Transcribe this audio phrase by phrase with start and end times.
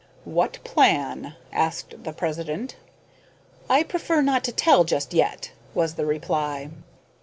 [0.25, 2.75] "What plan?" asked the president.
[3.69, 6.71] "I prefer not to tell just yet," was the reply.